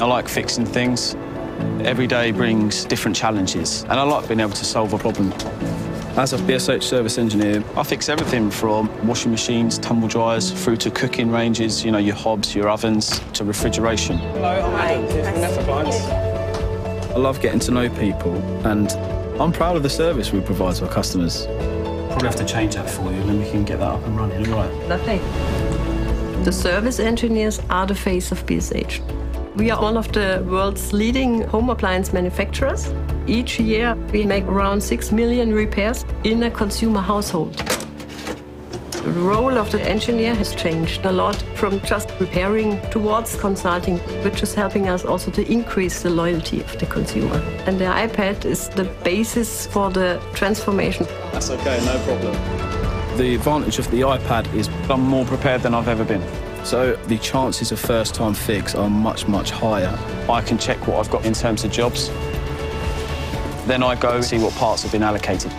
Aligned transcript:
I 0.00 0.04
like 0.04 0.28
fixing 0.28 0.64
things. 0.64 1.16
Every 1.80 2.06
day 2.06 2.30
brings 2.30 2.84
different 2.84 3.16
challenges, 3.16 3.82
and 3.82 3.94
I 3.94 4.02
like 4.04 4.28
being 4.28 4.38
able 4.38 4.52
to 4.52 4.64
solve 4.64 4.92
a 4.92 4.98
problem. 4.98 5.32
As 6.16 6.32
a 6.32 6.38
BSH 6.38 6.84
service 6.84 7.18
engineer, 7.18 7.64
I 7.76 7.82
fix 7.82 8.08
everything 8.08 8.48
from 8.48 8.88
washing 9.04 9.32
machines, 9.32 9.76
tumble 9.76 10.06
dryers, 10.06 10.52
through 10.52 10.76
to 10.78 10.92
cooking 10.92 11.32
ranges, 11.32 11.84
you 11.84 11.90
know, 11.90 11.98
your 11.98 12.14
hobs, 12.14 12.54
your 12.54 12.68
ovens, 12.68 13.18
to 13.32 13.42
refrigeration. 13.42 14.18
Hello, 14.18 14.48
I 17.12 17.16
love 17.16 17.40
getting 17.40 17.58
to 17.58 17.72
know 17.72 17.88
people, 17.90 18.36
and 18.64 18.92
I'm 19.40 19.50
proud 19.50 19.74
of 19.74 19.82
the 19.82 19.90
service 19.90 20.30
we 20.30 20.40
provide 20.40 20.76
to 20.76 20.86
our 20.86 20.92
customers. 20.92 21.46
Probably 21.46 22.28
have 22.28 22.36
to 22.36 22.46
change 22.46 22.76
that 22.76 22.88
for 22.88 23.10
you, 23.10 23.18
and 23.18 23.30
then 23.30 23.40
we 23.40 23.50
can 23.50 23.64
get 23.64 23.80
that 23.80 23.88
up 23.88 24.04
and 24.04 24.16
running. 24.16 24.52
All 24.52 24.60
right. 24.60 24.88
Nothing. 24.88 25.20
The 26.44 26.52
service 26.52 27.00
engineers 27.00 27.60
are 27.68 27.84
the 27.84 27.96
face 27.96 28.30
of 28.30 28.46
BSH. 28.46 29.02
We 29.58 29.72
are 29.72 29.82
one 29.82 29.96
of 29.96 30.12
the 30.12 30.46
world's 30.48 30.92
leading 30.92 31.42
home 31.42 31.68
appliance 31.68 32.12
manufacturers. 32.12 32.94
Each 33.26 33.58
year, 33.58 33.96
we 34.12 34.24
make 34.24 34.44
around 34.44 34.80
6 34.80 35.10
million 35.10 35.52
repairs 35.52 36.04
in 36.22 36.44
a 36.44 36.50
consumer 36.50 37.00
household. 37.00 37.56
The 37.56 39.10
role 39.10 39.58
of 39.58 39.72
the 39.72 39.82
engineer 39.82 40.32
has 40.36 40.54
changed 40.54 41.04
a 41.06 41.10
lot 41.10 41.34
from 41.56 41.80
just 41.80 42.08
repairing 42.20 42.80
towards 42.92 43.34
consulting, 43.34 43.98
which 44.22 44.44
is 44.44 44.54
helping 44.54 44.88
us 44.88 45.04
also 45.04 45.32
to 45.32 45.50
increase 45.50 46.04
the 46.04 46.10
loyalty 46.10 46.60
of 46.60 46.78
the 46.78 46.86
consumer. 46.86 47.38
And 47.66 47.80
the 47.80 47.86
iPad 47.86 48.44
is 48.44 48.68
the 48.68 48.84
basis 49.02 49.66
for 49.66 49.90
the 49.90 50.22
transformation. 50.34 51.04
That's 51.32 51.50
okay, 51.50 51.84
no 51.84 51.98
problem. 52.04 53.16
The 53.16 53.34
advantage 53.34 53.80
of 53.80 53.90
the 53.90 54.02
iPad 54.02 54.54
is 54.54 54.68
I'm 54.88 55.00
more 55.00 55.24
prepared 55.24 55.62
than 55.62 55.74
I've 55.74 55.88
ever 55.88 56.04
been. 56.04 56.22
So 56.64 56.94
the 57.06 57.18
chances 57.18 57.72
of 57.72 57.80
first 57.80 58.14
time 58.14 58.34
fix 58.34 58.74
are 58.74 58.90
much, 58.90 59.26
much 59.26 59.50
higher. 59.50 59.98
I 60.30 60.42
can 60.42 60.58
check 60.58 60.86
what 60.86 60.98
I've 60.98 61.10
got 61.10 61.24
in 61.24 61.32
terms 61.32 61.64
of 61.64 61.72
jobs. 61.72 62.08
Then 63.66 63.82
I 63.82 63.94
go 63.94 64.20
see 64.20 64.38
what 64.38 64.54
parts 64.54 64.82
have 64.82 64.92
been 64.92 65.02
allocated. 65.02 65.52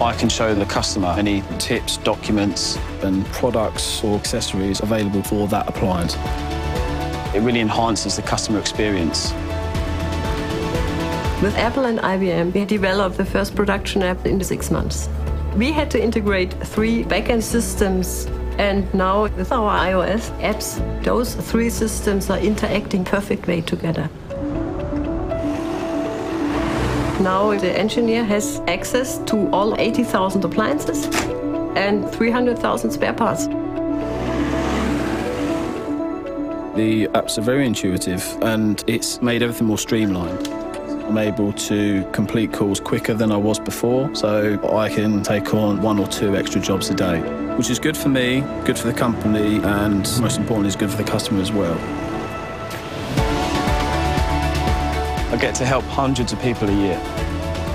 I 0.00 0.14
can 0.18 0.28
show 0.28 0.54
the 0.54 0.64
customer 0.64 1.14
any 1.18 1.42
tips, 1.58 1.98
documents. 1.98 2.78
and 3.02 3.24
products 3.26 4.02
or 4.04 4.18
accessories 4.18 4.80
available 4.80 5.22
for 5.22 5.48
that 5.48 5.68
appliance. 5.68 6.14
It 7.34 7.40
really 7.42 7.60
enhances 7.60 8.16
the 8.16 8.22
customer 8.22 8.58
experience. 8.58 9.32
With 11.42 11.54
Apple 11.56 11.86
and 11.86 11.98
IBM, 11.98 12.52
we 12.52 12.64
developed 12.64 13.16
the 13.16 13.24
first 13.24 13.54
production 13.54 14.02
app 14.02 14.26
in 14.26 14.42
six 14.44 14.70
months. 14.70 15.08
We 15.56 15.72
had 15.72 15.90
to 15.92 16.02
integrate 16.02 16.52
three 16.64 17.04
backend 17.04 17.42
systems, 17.42 18.26
and 18.60 18.92
now 18.92 19.22
with 19.22 19.52
our 19.52 19.70
iOS 19.86 20.30
apps, 20.40 20.76
those 21.02 21.34
three 21.34 21.70
systems 21.70 22.28
are 22.28 22.38
interacting 22.38 23.06
perfectly 23.06 23.62
together. 23.62 24.10
Now 27.22 27.58
the 27.58 27.72
engineer 27.74 28.22
has 28.22 28.60
access 28.68 29.16
to 29.30 29.48
all 29.50 29.80
80,000 29.80 30.44
appliances 30.44 31.06
and 31.74 32.06
300,000 32.10 32.90
spare 32.90 33.14
parts. 33.14 33.46
The 36.76 37.08
apps 37.14 37.38
are 37.38 37.42
very 37.42 37.64
intuitive 37.64 38.22
and 38.42 38.84
it's 38.86 39.22
made 39.22 39.42
everything 39.42 39.68
more 39.68 39.78
streamlined. 39.78 40.69
I'm 41.10 41.18
able 41.18 41.52
to 41.52 42.08
complete 42.12 42.52
calls 42.52 42.78
quicker 42.78 43.14
than 43.14 43.32
I 43.32 43.36
was 43.36 43.58
before, 43.58 44.14
so 44.14 44.60
I 44.72 44.88
can 44.88 45.24
take 45.24 45.52
on 45.52 45.82
one 45.82 45.98
or 45.98 46.06
two 46.06 46.36
extra 46.36 46.60
jobs 46.60 46.88
a 46.88 46.94
day, 46.94 47.18
which 47.56 47.68
is 47.68 47.80
good 47.80 47.96
for 47.96 48.08
me, 48.08 48.42
good 48.64 48.78
for 48.78 48.86
the 48.86 48.92
company, 48.92 49.56
and 49.56 50.08
most 50.20 50.38
importantly, 50.38 50.68
is 50.68 50.76
good 50.76 50.88
for 50.88 50.96
the 50.96 51.02
customer 51.02 51.42
as 51.42 51.50
well. 51.50 51.76
I 55.32 55.38
get 55.40 55.56
to 55.56 55.66
help 55.66 55.84
hundreds 55.86 56.32
of 56.32 56.40
people 56.40 56.68
a 56.68 56.72
year, 56.72 57.02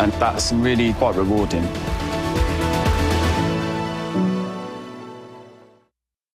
and 0.00 0.10
that's 0.14 0.52
really 0.52 0.92
quite 0.94 1.14
rewarding. 1.14 1.62